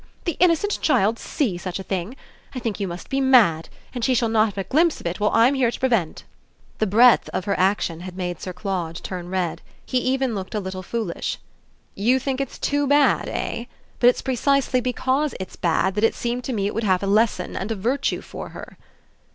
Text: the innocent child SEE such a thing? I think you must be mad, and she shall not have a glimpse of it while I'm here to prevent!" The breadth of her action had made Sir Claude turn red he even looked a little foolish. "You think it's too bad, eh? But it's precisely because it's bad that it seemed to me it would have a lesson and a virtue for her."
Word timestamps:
the 0.25 0.35
innocent 0.39 0.79
child 0.81 1.19
SEE 1.19 1.59
such 1.59 1.77
a 1.77 1.83
thing? 1.83 2.15
I 2.55 2.59
think 2.59 2.79
you 2.79 2.87
must 2.87 3.07
be 3.07 3.21
mad, 3.21 3.69
and 3.93 4.03
she 4.03 4.15
shall 4.15 4.29
not 4.29 4.45
have 4.47 4.57
a 4.57 4.63
glimpse 4.63 4.99
of 4.99 5.05
it 5.05 5.19
while 5.19 5.29
I'm 5.31 5.53
here 5.53 5.69
to 5.69 5.79
prevent!" 5.79 6.23
The 6.79 6.87
breadth 6.87 7.29
of 7.33 7.45
her 7.45 7.53
action 7.59 7.99
had 7.99 8.17
made 8.17 8.41
Sir 8.41 8.51
Claude 8.51 8.95
turn 8.95 9.29
red 9.29 9.61
he 9.85 9.99
even 9.99 10.33
looked 10.33 10.55
a 10.55 10.59
little 10.59 10.81
foolish. 10.81 11.37
"You 11.93 12.17
think 12.17 12.41
it's 12.41 12.57
too 12.57 12.87
bad, 12.87 13.29
eh? 13.29 13.65
But 13.99 14.09
it's 14.09 14.23
precisely 14.23 14.81
because 14.81 15.35
it's 15.39 15.55
bad 15.55 15.93
that 15.93 16.03
it 16.03 16.15
seemed 16.15 16.43
to 16.45 16.51
me 16.53 16.65
it 16.65 16.73
would 16.73 16.83
have 16.83 17.03
a 17.03 17.05
lesson 17.05 17.55
and 17.55 17.71
a 17.71 17.75
virtue 17.75 18.21
for 18.21 18.49
her." 18.49 18.79